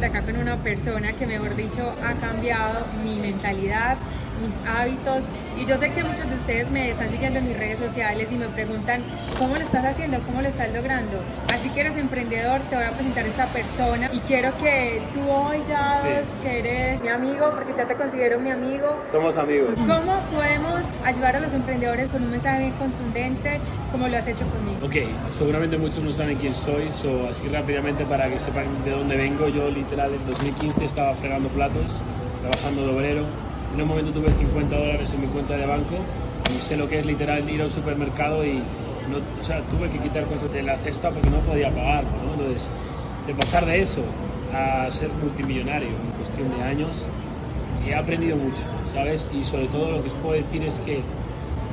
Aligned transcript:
por 0.00 0.08
acá 0.08 0.22
con 0.22 0.36
una 0.38 0.56
persona 0.56 1.12
que, 1.12 1.26
mejor 1.26 1.54
dicho, 1.56 1.94
ha 2.02 2.14
cambiado 2.14 2.86
mi 3.04 3.18
mentalidad, 3.18 3.98
mis 4.40 4.68
hábitos. 4.68 5.24
Y 5.58 5.66
yo 5.66 5.76
sé 5.76 5.92
que 5.92 6.02
muchos 6.02 6.28
de 6.28 6.36
ustedes 6.36 6.70
me 6.70 6.90
están 6.90 7.10
siguiendo 7.10 7.38
en 7.38 7.48
mis 7.48 7.58
redes 7.58 7.78
sociales 7.78 8.28
y 8.32 8.36
me 8.36 8.46
preguntan, 8.46 9.02
¿cómo 9.38 9.56
lo 9.56 9.62
estás 9.62 9.84
haciendo? 9.84 10.18
¿Cómo 10.20 10.40
lo 10.40 10.48
estás 10.48 10.72
logrando? 10.72 11.18
Así 11.52 11.68
que 11.70 11.80
eres 11.80 11.96
emprendedor, 11.96 12.60
te 12.70 12.76
voy 12.76 12.84
a 12.84 12.90
presentar 12.92 13.24
a 13.24 13.28
esta 13.28 13.46
persona 13.46 14.08
y 14.12 14.20
quiero 14.20 14.56
que 14.58 15.02
tú 15.12 15.20
hoy 15.30 15.58
ya 15.68 16.00
que 16.42 16.58
eres 16.60 17.02
mi 17.02 17.08
amigo, 17.08 17.50
porque 17.54 17.74
ya 17.76 17.86
te 17.86 17.94
considero 17.94 18.40
mi 18.40 18.50
amigo. 18.50 19.02
Somos 19.10 19.36
amigos. 19.36 19.78
¿Cómo 19.80 20.20
podemos 20.34 20.80
ayudar 21.04 21.36
a 21.36 21.40
los 21.40 21.52
emprendedores 21.52 22.08
con 22.08 22.22
un 22.22 22.30
mensaje 22.30 22.60
bien 22.60 22.72
contundente 22.74 23.60
como 23.92 24.08
lo 24.08 24.16
has 24.16 24.26
hecho 24.26 24.46
conmigo? 24.46 24.86
Ok, 24.86 25.32
seguramente 25.32 25.76
muchos 25.76 26.02
no 26.02 26.12
saben 26.12 26.38
quién 26.38 26.54
soy, 26.54 26.90
so, 26.92 27.28
así 27.28 27.48
rápidamente 27.48 28.06
para 28.06 28.30
que 28.30 28.38
sepan 28.38 28.64
de 28.84 28.92
dónde 28.92 29.16
vengo. 29.16 29.48
Yo 29.48 29.68
literal 29.70 30.14
en 30.14 30.26
2015 30.26 30.84
estaba 30.86 31.14
fregando 31.14 31.48
platos, 31.50 32.00
trabajando 32.40 32.86
de 32.86 32.94
obrero 32.94 33.49
en 33.74 33.80
un 33.80 33.88
momento 33.88 34.12
tuve 34.12 34.32
50 34.32 34.76
dólares 34.76 35.12
en 35.12 35.20
mi 35.20 35.26
cuenta 35.28 35.56
de 35.56 35.66
banco 35.66 35.94
y 36.56 36.60
sé 36.60 36.76
lo 36.76 36.88
que 36.88 36.98
es 36.98 37.06
literal 37.06 37.48
ir 37.48 37.62
a 37.62 37.64
un 37.64 37.70
supermercado 37.70 38.44
y 38.44 38.54
no, 38.54 39.18
o 39.40 39.44
sea, 39.44 39.60
tuve 39.62 39.88
que 39.90 39.98
quitar 39.98 40.24
cosas 40.24 40.52
de 40.52 40.62
la 40.62 40.76
cesta 40.78 41.10
porque 41.10 41.30
no 41.30 41.38
podía 41.38 41.70
pagar. 41.70 42.04
¿no? 42.04 42.32
Entonces, 42.34 42.68
de 43.26 43.34
pasar 43.34 43.66
de 43.66 43.80
eso 43.80 44.02
a 44.54 44.90
ser 44.90 45.10
multimillonario 45.22 45.88
en 45.88 46.16
cuestión 46.16 46.48
de 46.56 46.64
años, 46.64 47.06
he 47.86 47.94
aprendido 47.94 48.36
mucho, 48.36 48.62
¿sabes? 48.92 49.28
Y 49.32 49.44
sobre 49.44 49.66
todo 49.66 49.90
lo 49.92 50.02
que 50.02 50.08
os 50.08 50.14
puedo 50.14 50.34
decir 50.34 50.62
es 50.62 50.80
que 50.80 51.00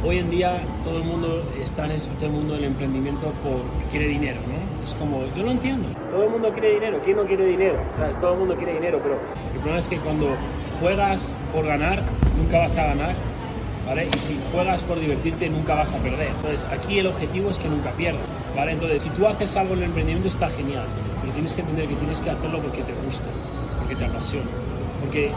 hoy 0.06 0.20
en 0.20 0.30
día 0.30 0.62
todo 0.84 0.98
el 0.98 1.04
mundo 1.04 1.44
está 1.62 1.86
en 1.86 1.92
este 1.92 2.28
mundo 2.30 2.54
del 2.54 2.66
emprendimiento 2.66 3.34
porque 3.44 3.90
quiere 3.92 4.08
dinero, 4.08 4.40
¿no? 4.48 4.84
Es 4.84 4.94
como, 4.94 5.23
yo 5.36 5.44
lo 5.44 5.52
entiendo, 5.52 5.90
todo 6.12 6.23
el 6.23 6.30
mundo 6.30 6.52
quiere 6.54 6.76
dinero, 6.76 7.02
¿quién 7.04 7.18
no 7.18 7.26
quiere 7.26 7.45
dinero? 7.45 7.80
¿Sabes? 7.95 8.18
Todo 8.20 8.34
el 8.34 8.40
mundo 8.40 8.56
quiere 8.56 8.73
dinero, 8.73 9.00
pero 9.02 9.16
el 9.16 9.59
problema 9.59 9.80
es 9.80 9.88
que 9.88 9.98
cuando 9.98 10.28
juegas 10.80 11.34
por 11.54 11.66
ganar, 11.66 12.02
nunca 12.38 12.59
vas 12.59 12.78
a 12.78 12.83
ganar, 12.86 13.16
¿vale? 13.86 14.08
Y 14.14 14.20
si 14.20 14.38
juegas 14.52 14.83
por 14.83 15.00
divertirte, 15.00 15.50
nunca 15.50 15.75
vas 15.75 15.94
a 15.94 15.97
perder. 15.97 16.28
Entonces, 16.28 16.66
aquí 16.72 17.00
el 17.00 17.08
objetivo 17.08 17.50
es 17.50 17.58
que 17.58 17.67
nunca 17.67 17.92
pierdas, 17.92 18.22
¿vale? 18.56 18.73
Entonces, 18.73 19.03
si 19.03 19.09
tú 19.09 19.28
haces 19.28 19.55
algo 19.55 19.73
en 19.73 19.80
el 19.80 19.86
emprendimiento, 19.86 20.28
está 20.28 20.50
genial, 20.50 20.86
pero 21.22 21.33
tienes 21.33 21.53
que 21.53 21.61
entender 21.61 21.88
que 21.88 21.95
tienes 21.95 22.20
que 22.22 22.30
hacerlo 22.30 22.59
porque 22.59 22.81
te 22.83 22.94
gusta, 23.05 23.25
porque 23.80 23.95
te 23.95 24.05
apasiona. 24.05 24.48
Porque, 25.02 25.31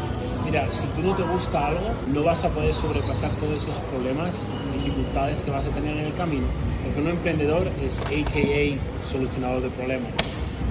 mira, 0.45 0.67
si 0.71 0.87
tú 0.89 1.03
no 1.03 1.15
te 1.15 1.23
gusta 1.23 1.67
algo, 1.67 1.91
no 2.13 2.23
vas 2.23 2.45
a 2.45 2.49
poder 2.49 2.73
sobrepasar 2.75 3.31
todos 3.33 3.63
esos 3.63 3.77
problemas, 3.93 4.37
dificultades 4.75 5.41
que 5.41 5.51
vas 5.51 5.67
a 5.67 5.71
tener 5.71 5.97
en 5.97 6.07
el 6.07 6.15
camino. 6.15 6.47
Porque 6.85 7.01
un 7.01 7.09
emprendedor 7.09 7.69
es 7.85 8.01
AKA 8.03 8.81
solucionador 9.07 9.63
de 9.63 9.69
problemas, 9.71 10.11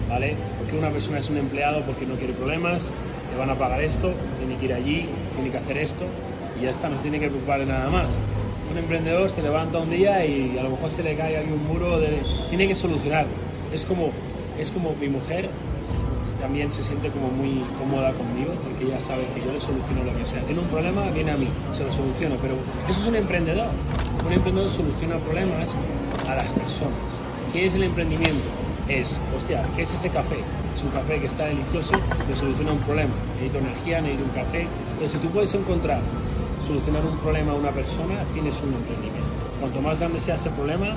¿vale? 0.10 0.36
Porque 0.70 0.86
una 0.86 0.94
persona 0.94 1.18
es 1.18 1.28
un 1.32 1.38
empleado 1.38 1.82
porque 1.82 2.06
no 2.06 2.14
quiere 2.14 2.34
problemas, 2.34 2.84
le 3.32 3.40
van 3.40 3.50
a 3.50 3.56
pagar 3.56 3.82
esto, 3.82 4.14
tiene 4.38 4.56
que 4.58 4.66
ir 4.66 4.74
allí, 4.74 5.08
tiene 5.34 5.50
que 5.50 5.58
hacer 5.58 5.78
esto 5.78 6.06
y 6.60 6.66
ya 6.66 6.70
está, 6.70 6.90
no 6.90 6.98
se 6.98 7.02
tiene 7.02 7.20
que 7.20 7.28
preocupar 7.28 7.62
de 7.62 7.66
nada 7.66 7.90
más. 7.90 8.20
Un 8.72 8.78
emprendedor 8.78 9.32
se 9.32 9.42
levanta 9.42 9.80
un 9.80 9.90
día 9.90 10.24
y 10.24 10.60
a 10.60 10.62
lo 10.62 10.70
mejor 10.70 10.92
se 10.92 11.02
le 11.02 11.16
cae 11.16 11.38
ahí 11.38 11.52
un 11.52 11.66
muro, 11.66 12.00
de, 12.00 12.22
tiene 12.50 12.68
que 12.68 12.76
solucionarlo. 12.76 13.32
Es 13.74 13.84
como, 13.84 14.12
es 14.60 14.70
como 14.70 14.94
mi 15.02 15.10
mujer 15.10 15.50
también 16.40 16.72
se 16.72 16.84
siente 16.84 17.10
como 17.10 17.30
muy 17.30 17.64
cómoda 17.80 18.14
conmigo 18.14 18.54
porque 18.64 18.86
ella 18.86 19.00
sabe 19.00 19.26
que 19.34 19.42
yo 19.44 19.52
le 19.52 19.60
soluciono 19.60 20.04
lo 20.04 20.16
que 20.20 20.28
sea. 20.28 20.44
Tiene 20.44 20.62
un 20.62 20.68
problema, 20.68 21.02
viene 21.16 21.32
a 21.32 21.38
mí, 21.38 21.48
se 21.74 21.84
lo 21.84 21.92
soluciono, 21.92 22.36
pero 22.44 22.54
eso 22.88 23.00
es 23.00 23.08
un 23.08 23.16
emprendedor. 23.16 23.70
Un 24.24 24.34
emprendedor 24.34 24.70
soluciona 24.70 25.16
problemas 25.16 25.70
a 26.28 26.36
las 26.36 26.54
personas. 26.54 27.22
¿Qué 27.52 27.66
es 27.66 27.74
el 27.74 27.82
emprendimiento? 27.82 28.69
Es, 28.90 29.20
hostia, 29.38 29.64
¿qué 29.76 29.84
es 29.84 29.94
este 29.94 30.10
café? 30.10 30.38
es 30.80 30.84
un 30.84 30.92
café 30.92 31.20
que 31.20 31.28
está 31.28 31.46
delicioso, 31.46 31.92
me 32.30 32.36
soluciona 32.36 32.72
un 32.72 32.80
problema. 32.80 33.12
Necesito 33.36 33.58
energía, 33.60 34.00
necesito 34.00 34.24
un 34.24 34.32
café. 34.32 34.62
Entonces, 34.94 35.12
si 35.12 35.18
tú 35.18 35.28
puedes 35.30 35.54
encontrar, 35.54 36.00
solucionar 36.66 37.04
un 37.06 37.18
problema 37.18 37.52
a 37.52 37.56
una 37.56 37.72
persona, 37.72 38.16
tienes 38.34 38.56
un 38.62 38.74
emprendimiento. 38.74 39.28
Cuanto 39.60 39.82
más 39.82 40.00
grande 40.00 40.22
sea 40.22 40.36
ese 40.36 40.50
problema, 40.52 40.96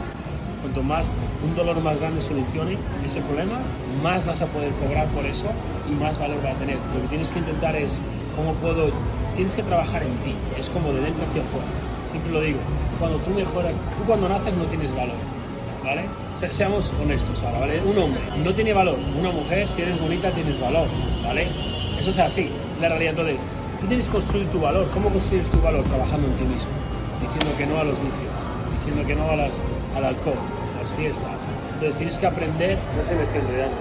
cuanto 0.63 0.85
más 0.85 1.09
un 1.43 1.57
dolor 1.57 1.83
más 1.83 1.99
grande 1.99 2.21
solucione 2.21 2.79
ese 3.05 3.21
problema, 3.23 3.59
más 4.05 4.25
vas 4.25 4.41
a 4.41 4.47
poder 4.47 4.71
cobrar 4.75 5.09
por 5.09 5.27
eso 5.27 5.51
y 5.91 5.95
más 5.99 6.17
valor 6.17 6.39
va 6.47 6.53
a 6.53 6.55
tener. 6.55 6.77
Lo 6.95 7.03
que 7.03 7.09
tienes 7.09 7.31
que 7.31 7.41
intentar 7.41 7.75
es 7.75 8.01
cómo 8.37 8.55
puedo, 8.55 8.91
tienes 9.35 9.57
que 9.57 9.65
trabajar 9.65 10.05
en 10.05 10.15
ti, 10.23 10.35
es 10.61 10.71
como 10.71 10.93
de 10.93 11.01
dentro 11.01 11.25
hacia 11.27 11.43
afuera. 11.43 11.67
Siempre 12.09 12.33
lo 12.33 12.41
digo, 12.41 12.59
cuando 13.01 13.19
tú 13.19 13.31
mejoras, 13.31 13.73
tú 13.99 14.05
cuando 14.07 14.29
naces 14.29 14.55
no 14.55 14.65
tienes 14.65 14.95
valor, 14.95 15.17
¿vale? 15.85 16.05
seamos 16.51 16.93
honestos 17.01 17.43
ahora, 17.45 17.61
¿vale? 17.61 17.81
Un 17.83 17.97
hombre 17.99 18.21
no 18.43 18.53
tiene 18.53 18.73
valor, 18.73 18.97
una 19.19 19.31
mujer, 19.31 19.69
si 19.69 19.83
eres 19.83 20.01
bonita, 20.01 20.31
tienes 20.33 20.61
valor, 20.61 20.89
¿vale? 21.23 21.47
Eso 22.01 22.11
es 22.11 22.19
así, 22.19 22.51
la 22.81 22.89
realidad. 22.89 23.11
Entonces, 23.11 23.41
tú 23.81 23.87
tienes 23.87 24.07
que 24.07 24.13
construir 24.13 24.49
tu 24.51 24.61
valor. 24.61 24.89
¿Cómo 24.93 25.09
construyes 25.11 25.49
tu 25.49 25.61
valor? 25.61 25.85
Trabajando 25.85 26.27
en 26.27 26.35
ti 26.35 26.45
mismo, 26.45 26.71
diciendo 27.21 27.57
que 27.57 27.67
no 27.67 27.79
a 27.79 27.85
los 27.85 27.97
vicios, 27.97 28.35
diciendo 28.73 29.07
que 29.07 29.15
no 29.15 29.31
a 29.31 29.37
las, 29.37 29.53
al 29.97 30.05
alcohol, 30.07 30.35
a 30.75 30.83
las 30.83 30.93
fiestas. 30.95 31.31
Entonces, 31.75 31.95
tienes 31.95 32.19
que 32.19 32.27
aprender. 32.27 32.77
No 32.97 33.03
sé, 33.05 33.15
me 33.15 33.23
estoy 33.23 33.41
enredando. 33.41 33.77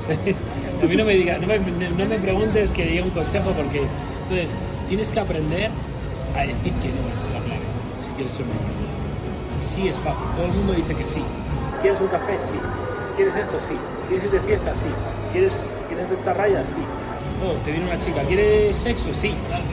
a 0.82 0.86
mí 0.86 0.96
no 0.96 1.04
me, 1.04 1.14
diga, 1.14 1.36
no 1.36 1.46
me, 1.46 1.58
no 1.58 2.06
me 2.06 2.16
preguntes 2.16 2.72
que 2.72 2.86
diga 2.86 3.04
un 3.04 3.10
consejo 3.10 3.50
porque. 3.50 3.82
Entonces, 4.22 4.56
tienes 4.88 5.10
que 5.10 5.20
aprender 5.20 5.70
a 6.34 6.40
decir 6.40 6.72
que 6.80 6.88
no 6.88 7.04
es 7.12 7.34
la 7.34 7.40
clave 7.44 7.66
si 8.00 8.10
quieres 8.12 8.32
ser 8.32 8.46
un 8.46 8.99
Sí 9.62 9.88
es 9.88 9.98
fácil, 9.98 10.24
todo 10.34 10.46
el 10.46 10.52
mundo 10.52 10.72
dice 10.72 10.94
que 10.94 11.06
sí, 11.06 11.22
¿Quieres 11.80 11.98
un 11.98 12.08
café? 12.08 12.36
Sí. 12.36 12.58
¿Quieres 13.16 13.34
esto? 13.36 13.56
Sí. 13.66 13.74
¿Quieres 14.08 14.26
ir 14.26 14.30
de 14.32 14.40
fiesta? 14.40 14.72
Sí. 14.74 14.90
¿Quieres, 15.32 15.54
¿quieres 15.88 16.10
esta 16.10 16.34
raya? 16.34 16.62
Sí. 16.66 16.82
No, 17.42 17.52
te 17.64 17.70
viene 17.72 17.86
una 17.86 18.04
chica. 18.04 18.20
¿Quieres 18.28 18.76
sexo? 18.76 19.14
Sí. 19.14 19.32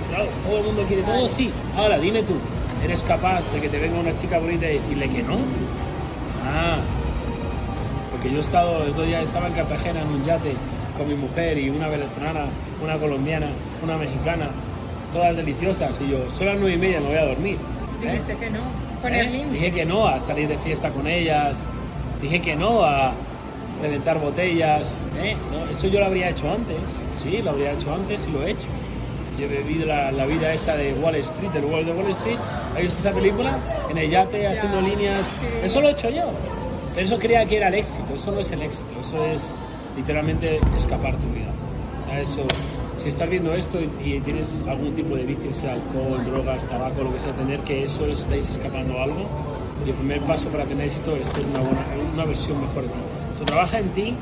Claro, 0.09 0.29
todo 0.45 0.57
el 0.59 0.63
mundo 0.63 0.83
quiere 0.87 1.03
todo, 1.03 1.27
sí. 1.27 1.51
Ahora, 1.75 1.99
dime 1.99 2.23
tú, 2.23 2.35
¿eres 2.81 3.03
capaz 3.03 3.41
de 3.51 3.59
que 3.59 3.67
te 3.67 3.77
venga 3.77 3.99
una 3.99 4.15
chica 4.15 4.39
bonita 4.39 4.71
y 4.71 4.79
decirle 4.79 5.09
que 5.09 5.23
no? 5.23 5.35
Ah, 6.45 6.79
porque 8.11 8.31
yo 8.31 8.37
he 8.37 8.41
estado, 8.41 8.85
estos 8.85 9.05
días 9.05 9.25
estaba 9.25 9.47
en 9.47 9.53
Cartagena 9.53 10.01
en 10.01 10.07
un 10.07 10.23
yate 10.23 10.53
con 10.97 11.09
mi 11.09 11.15
mujer 11.15 11.57
y 11.57 11.69
una 11.69 11.89
venezolana, 11.89 12.45
una 12.81 12.97
colombiana, 12.97 13.47
una 13.83 13.97
mexicana, 13.97 14.47
todas 15.11 15.35
deliciosas. 15.35 15.99
Y 15.99 16.11
yo, 16.11 16.31
son 16.31 16.47
las 16.47 16.57
nueve 16.57 16.75
y 16.75 16.79
media, 16.79 17.01
no 17.01 17.07
voy 17.07 17.17
a 17.17 17.25
dormir. 17.25 17.57
Dijiste 18.01 18.37
que 18.37 18.49
no, 18.49 18.61
¿Eh? 19.03 19.45
Dije 19.51 19.71
que 19.71 19.85
no 19.85 20.07
a 20.07 20.19
salir 20.19 20.47
de 20.47 20.57
fiesta 20.57 20.89
con 20.89 21.07
ellas, 21.07 21.63
Dije 22.21 22.41
que 22.41 22.55
no 22.55 22.83
a 22.83 23.11
reventar 23.81 24.19
botellas. 24.19 24.97
¿eh? 25.21 25.35
eso 25.71 25.87
yo 25.87 25.99
lo 25.99 26.07
habría 26.07 26.29
hecho 26.29 26.51
antes. 26.51 26.77
Sí, 27.21 27.41
lo 27.43 27.51
habría 27.51 27.73
hecho 27.73 27.93
antes 27.93 28.27
y 28.27 28.31
lo 28.31 28.43
he 28.43 28.51
hecho. 28.51 28.67
Yo 29.37 29.45
he 29.45 29.61
vivido 29.61 29.85
la, 29.85 30.25
vida 30.25 30.51
esa 30.51 30.75
de 30.75 30.93
Wall 30.93 31.15
Street, 31.15 31.51
del 31.51 31.65
Wall 31.65 31.85
de 31.85 31.91
Wall 31.91 32.09
Street. 32.11 32.39
¿Has 32.75 32.81
visto 32.81 32.99
esa 32.99 33.11
película? 33.11 33.59
En 33.89 33.97
el 33.97 34.09
yate 34.09 34.47
haciendo 34.47 34.81
líneas. 34.81 35.39
Eso 35.63 35.79
lo 35.79 35.89
he 35.89 35.91
hecho 35.91 36.09
yo. 36.09 36.23
Pero 36.95 37.05
eso 37.05 37.19
creía 37.19 37.45
que 37.45 37.57
era 37.57 37.67
el 37.67 37.75
éxito. 37.75 38.15
Eso 38.15 38.31
no 38.31 38.39
es 38.39 38.51
el 38.51 38.63
éxito. 38.63 38.99
Eso 38.99 39.23
es 39.27 39.55
literalmente 39.95 40.59
escapar 40.75 41.15
tu 41.17 41.27
vida. 41.33 41.51
O 42.01 42.05
sea, 42.05 42.19
eso, 42.19 42.41
si 42.97 43.09
estás 43.09 43.29
viendo 43.29 43.53
esto 43.53 43.79
y, 44.03 44.19
tienes 44.21 44.63
algún 44.67 44.93
tipo 44.95 45.15
de 45.15 45.23
vicio, 45.23 45.53
sea 45.53 45.73
alcohol, 45.73 46.23
drogas, 46.25 46.63
tabaco, 46.65 47.03
lo 47.03 47.13
que 47.13 47.19
sea, 47.19 47.31
tener 47.33 47.59
que 47.61 47.83
eso 47.83 48.05
estáis 48.07 48.49
escapando 48.49 48.99
algo, 48.99 49.27
y 49.85 49.89
el 49.89 49.95
primer 49.95 50.21
paso 50.21 50.49
para 50.49 50.65
tener 50.65 50.87
éxito 50.87 51.15
es 51.15 51.27
ser 51.27 51.45
una, 51.45 51.59
buena, 51.59 51.81
una 52.13 52.25
versión 52.25 52.59
mejor 52.59 52.83
de 52.83 52.89
ti. 52.89 52.99
So, 53.37 53.45
trabaja 53.45 53.79
en 53.79 53.89
ti, 53.89 54.15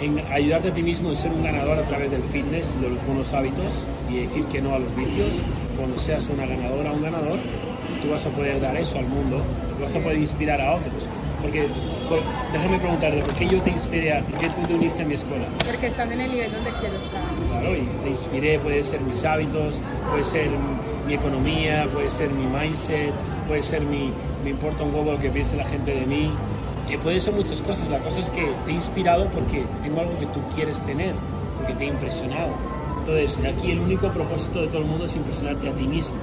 en 0.00 0.18
ayudarte 0.32 0.68
a 0.68 0.74
ti 0.74 0.82
mismo 0.82 1.10
en 1.10 1.16
ser 1.16 1.30
un 1.30 1.44
ganador 1.44 1.78
a 1.78 1.82
través 1.82 2.10
del 2.10 2.22
fitness, 2.22 2.80
de 2.80 2.88
los 2.88 3.06
buenos 3.06 3.32
hábitos 3.32 3.84
y 4.10 4.16
decir 4.16 4.44
que 4.46 4.60
no 4.60 4.74
a 4.74 4.78
los 4.78 4.94
vicios. 4.96 5.36
Cuando 5.76 5.96
seas 5.98 6.28
una 6.28 6.44
ganadora 6.46 6.90
o 6.90 6.94
un 6.94 7.02
ganador, 7.02 7.38
tú 8.02 8.10
vas 8.10 8.26
a 8.26 8.30
poder 8.30 8.60
dar 8.60 8.76
eso 8.76 8.98
al 8.98 9.06
mundo, 9.06 9.42
vas 9.80 9.94
a 9.94 9.98
poder 10.00 10.18
inspirar 10.18 10.60
a 10.60 10.74
otros. 10.74 10.92
Porque, 11.40 11.66
déjame 12.52 12.78
preguntarte, 12.78 13.20
¿por 13.22 13.34
qué 13.34 13.48
yo 13.48 13.62
te 13.62 13.70
inspiré 13.70 14.12
a 14.12 14.20
ti? 14.20 14.32
¿Por 14.32 14.40
qué 14.40 14.48
tú 14.48 14.62
te 14.66 14.74
uniste 14.74 15.02
a 15.02 15.06
mi 15.06 15.14
escuela? 15.14 15.46
Porque 15.64 15.86
están 15.86 16.12
en 16.12 16.20
el 16.20 16.30
nivel 16.32 16.52
donde 16.52 16.70
quiero 16.80 16.96
estar. 16.96 17.22
Claro, 17.50 17.76
y 17.76 17.88
inspiré, 18.10 18.58
puede 18.58 18.82
ser 18.84 19.00
mis 19.00 19.24
hábitos, 19.24 19.80
puede 20.10 20.24
ser 20.24 20.48
mi 21.06 21.14
economía, 21.14 21.88
puede 21.92 22.10
ser 22.10 22.30
mi 22.30 22.44
mindset, 22.46 23.12
puede 23.48 23.62
ser 23.62 23.82
mi, 23.82 24.12
me 24.44 24.50
importa 24.50 24.84
un 24.84 24.92
poco 24.92 25.12
lo 25.12 25.18
que 25.18 25.30
piense 25.30 25.56
la 25.56 25.64
gente 25.64 25.92
de 25.92 26.06
mí. 26.06 26.30
Eh, 26.90 26.98
puede 27.02 27.20
ser 27.20 27.34
muchas 27.34 27.62
cosas. 27.62 27.88
La 27.88 27.98
cosa 27.98 28.20
es 28.20 28.30
que 28.30 28.50
te 28.64 28.70
he 28.70 28.74
inspirado 28.74 29.26
porque 29.28 29.64
tengo 29.82 30.00
algo 30.00 30.18
que 30.18 30.26
tú 30.26 30.40
quieres 30.54 30.80
tener, 30.82 31.14
porque 31.56 31.74
te 31.74 31.84
he 31.84 31.88
impresionado. 31.88 32.50
Entonces, 32.98 33.38
aquí 33.44 33.70
el 33.70 33.80
único 33.80 34.08
propósito 34.08 34.60
de 34.62 34.68
todo 34.68 34.78
el 34.78 34.86
mundo 34.86 35.06
es 35.06 35.16
impresionarte 35.16 35.68
a 35.68 35.72
ti 35.72 35.86
mismo. 35.86 36.16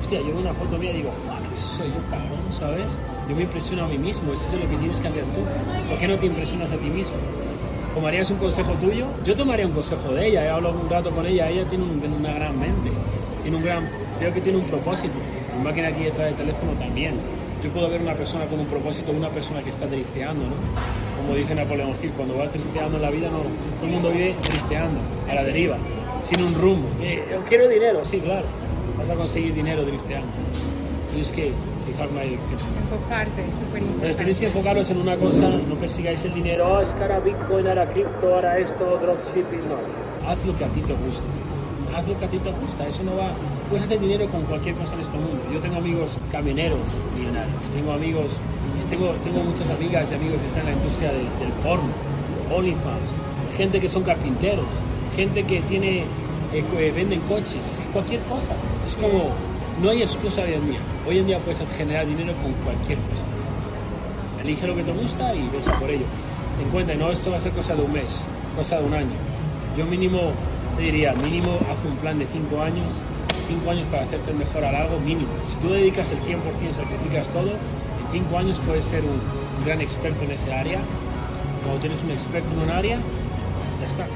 Hostia, 0.00 0.20
yo 0.20 0.26
veo 0.26 0.38
una 0.38 0.52
foto 0.52 0.78
mía 0.78 0.92
y 0.92 0.98
digo, 0.98 1.10
fuck, 1.10 1.54
soy 1.54 1.88
yo, 1.88 2.10
cabrón, 2.10 2.44
¿sabes? 2.50 2.86
Yo 3.28 3.34
me 3.34 3.42
impresiono 3.42 3.84
a 3.84 3.88
mí 3.88 3.98
mismo, 3.98 4.32
eso 4.32 4.44
es 4.46 4.52
lo 4.52 4.68
que 4.68 4.76
tienes 4.76 5.00
que 5.00 5.08
hacer 5.08 5.24
tú. 5.24 5.40
¿Por 5.88 5.98
qué 5.98 6.08
no 6.08 6.16
te 6.16 6.26
impresionas 6.26 6.70
a 6.70 6.76
ti 6.76 6.90
mismo? 6.90 7.14
¿Tomarías 7.94 8.30
un 8.30 8.38
consejo 8.38 8.72
tuyo? 8.74 9.06
Yo 9.24 9.36
tomaría 9.36 9.66
un 9.66 9.72
consejo 9.72 10.12
de 10.12 10.28
ella, 10.28 10.44
he 10.44 10.48
hablado 10.48 10.80
un 10.80 10.90
rato 10.90 11.10
con 11.10 11.24
ella, 11.26 11.48
ella 11.48 11.64
tiene 11.64 11.84
una 11.84 12.34
gran 12.34 12.58
mente, 12.58 12.90
tiene 13.42 13.56
un 13.56 13.62
gran, 13.62 13.88
creo 14.18 14.34
que 14.34 14.40
tiene 14.40 14.58
un 14.58 14.64
propósito. 14.64 15.14
Mi 15.56 15.64
máquina 15.64 15.88
aquí 15.88 16.04
detrás 16.04 16.26
del 16.26 16.34
teléfono 16.34 16.72
también 16.72 17.14
yo 17.64 17.70
puedo 17.70 17.88
ver 17.88 18.02
una 18.02 18.12
persona 18.12 18.44
con 18.44 18.60
un 18.60 18.66
propósito, 18.66 19.10
una 19.12 19.30
persona 19.30 19.62
que 19.62 19.70
está 19.70 19.86
drifteando, 19.86 20.44
¿no? 20.44 20.52
Como 21.16 21.34
dice 21.34 21.54
Napoleón 21.54 21.94
Hill, 22.02 22.10
cuando 22.14 22.36
vas 22.36 22.52
drifteando 22.52 22.96
en 22.96 23.02
la 23.02 23.10
vida, 23.10 23.30
no, 23.30 23.38
todo 23.38 23.86
el 23.86 23.90
mundo 23.90 24.10
vive 24.10 24.34
drifteando. 24.50 25.00
a 25.30 25.34
la 25.34 25.44
deriva, 25.44 25.78
sin 26.22 26.42
un 26.42 26.54
rumbo. 26.54 26.86
Eh, 27.00 27.24
yo 27.32 27.42
quiero 27.46 27.66
dinero, 27.66 28.04
sí, 28.04 28.20
claro. 28.20 28.44
Vas 28.98 29.08
a 29.08 29.14
conseguir 29.14 29.54
dinero 29.54 29.82
drifteando. 29.82 30.28
Tienes 31.10 31.32
que 31.32 31.52
fijar 31.86 32.08
una 32.08 32.22
dirección. 32.22 32.58
Enfocarse, 32.82 33.30
súper 33.30 33.82
Entonces 33.82 33.90
importante. 33.90 34.14
tenéis 34.18 34.38
que 34.40 34.46
enfocaros 34.46 34.90
en 34.90 34.98
una 35.00 35.16
cosa, 35.16 35.48
no 35.68 35.74
persigáis 35.76 36.24
el 36.24 36.34
dinero, 36.34 36.66
oh, 36.68 36.80
es 36.80 36.88
que 36.92 37.02
ahora 37.02 37.20
Bitcoin, 37.20 37.66
ahora 37.68 37.86
cripto, 37.92 38.34
ahora 38.34 38.58
esto, 38.58 38.84
dropshipping, 39.02 39.68
no. 39.68 39.78
Haz 40.28 40.44
lo 40.46 40.56
que 40.56 40.64
a 40.64 40.68
ti 40.68 40.80
te 40.80 40.92
gusta. 40.94 41.24
Haz 41.96 42.08
lo 42.08 42.18
que 42.18 42.24
a 42.24 42.28
ti 42.28 42.38
te 42.38 42.50
gusta, 42.50 42.86
eso 42.86 43.02
no 43.04 43.16
va... 43.16 43.28
Puedes 43.70 43.84
hacer 43.86 44.00
dinero 44.00 44.26
con 44.28 44.42
cualquier 44.42 44.74
cosa 44.74 44.94
en 44.94 45.00
este 45.00 45.16
mundo. 45.16 45.38
Yo 45.52 45.60
tengo 45.60 45.76
amigos 45.76 46.16
camioneros 46.32 46.78
millonarios, 47.16 47.62
tengo 47.72 47.92
amigos, 47.92 48.36
tengo, 48.90 49.08
tengo 49.22 49.42
muchas 49.44 49.70
amigas 49.70 50.08
y 50.10 50.14
amigos 50.14 50.40
que 50.40 50.46
están 50.48 50.60
en 50.62 50.66
la 50.66 50.72
industria 50.72 51.12
de- 51.12 51.18
del 51.40 51.52
porno, 51.62 51.88
OnlyFans, 52.54 53.10
gente 53.56 53.80
que 53.80 53.88
son 53.88 54.02
carpinteros, 54.02 54.66
gente 55.16 55.44
que 55.44 55.60
tiene, 55.62 56.00
eh, 56.52 56.64
eh, 56.78 56.92
venden 56.94 57.20
coches, 57.20 57.80
cualquier 57.92 58.20
cosa. 58.22 58.52
Es 58.86 58.94
como, 58.96 59.30
no 59.82 59.90
hay 59.90 60.02
excusa 60.02 60.42
hoy 60.42 60.54
en 60.54 60.66
día. 60.70 60.80
Hoy 61.06 61.18
en 61.18 61.26
día 61.26 61.38
puedes 61.38 61.58
generar 61.76 62.06
dinero 62.06 62.32
con 62.42 62.52
cualquier 62.64 62.98
cosa. 62.98 63.24
Elige 64.42 64.66
lo 64.66 64.76
que 64.76 64.82
te 64.82 64.92
gusta 64.92 65.34
y 65.34 65.48
ves 65.48 65.68
a 65.68 65.78
por 65.78 65.90
ello. 65.90 66.04
Ten 66.58 66.68
cuenta, 66.70 66.94
no 66.94 67.10
esto 67.10 67.30
va 67.30 67.38
a 67.38 67.40
ser 67.40 67.52
cosa 67.52 67.74
de 67.74 67.82
un 67.82 67.92
mes, 67.92 68.24
cosa 68.56 68.78
de 68.78 68.84
un 68.84 68.94
año. 68.94 69.16
Yo 69.76 69.86
mínimo, 69.86 70.32
te 70.76 70.82
diría, 70.82 71.12
mínimo 71.14 71.50
haz 71.70 71.84
un 71.84 71.96
plan 71.96 72.18
de 72.18 72.26
5 72.26 72.62
años, 72.62 72.94
5 73.48 73.70
años 73.70 73.86
para 73.90 74.04
hacerte 74.04 74.32
mejor 74.32 74.64
a 74.64 74.88
mínimo. 75.04 75.28
Si 75.48 75.56
tú 75.56 75.70
dedicas 75.70 76.10
el 76.12 76.18
100%, 76.18 76.72
sacrificas 76.72 77.28
todo, 77.28 77.50
en 77.50 78.12
5 78.12 78.38
años 78.38 78.60
puedes 78.66 78.84
ser 78.84 79.02
un, 79.02 79.18
gran 79.64 79.80
experto 79.80 80.24
en 80.24 80.32
ese 80.32 80.52
área. 80.52 80.78
Cuando 81.62 81.80
tienes 81.80 82.04
un 82.04 82.10
experto 82.10 82.52
en 82.52 82.60
un 82.60 82.70
área, 82.70 82.98
ya 83.80 83.86
está. 83.86 84.06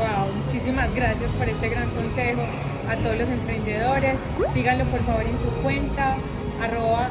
Wow, 0.00 0.32
muchísimas 0.46 0.94
gracias 0.94 1.30
por 1.32 1.46
este 1.46 1.68
gran 1.68 1.90
consejo 1.90 2.40
a 2.88 2.96
todos 2.96 3.18
los 3.18 3.28
emprendedores. 3.28 4.18
Síganlo 4.54 4.84
por 4.86 5.00
favor 5.00 5.24
en 5.24 5.36
su 5.36 5.44
cuenta, 5.62 6.16
arroba 6.62 7.10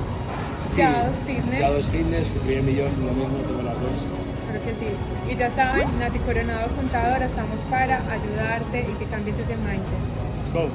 Yados 0.75 1.17
Fitness. 1.27 1.59
Yados 1.59 1.85
Fitness, 1.87 2.29
primer 2.43 2.63
millón, 2.63 2.91
lo 3.05 3.13
mismo, 3.13 3.37
tengo 3.45 3.61
las 3.61 3.79
dos. 3.79 4.09
Creo 4.49 4.63
que 4.65 4.73
sí. 4.73 5.31
Y 5.31 5.35
ya 5.35 5.51
saben, 5.51 5.87
Nati 5.99 6.17
Coronado 6.19 6.67
Contadora, 6.75 7.25
estamos 7.25 7.61
para 7.69 8.01
ayudarte 8.09 8.79
y 8.89 8.93
que 8.97 9.05
cambies 9.05 9.35
ese 9.37 9.55
mindset. 9.57 10.01
Let's 10.41 10.51
go. 10.51 10.69